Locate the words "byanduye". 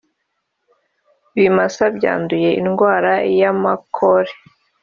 1.97-2.49